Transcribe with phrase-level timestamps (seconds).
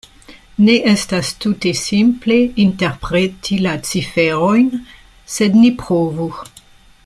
[0.67, 4.73] Ne estas tute simple interpreti la ciferojn,
[5.35, 6.31] sed ni provu.